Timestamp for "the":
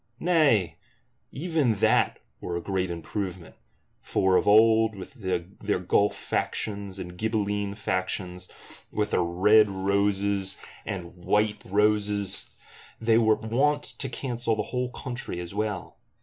14.55-14.63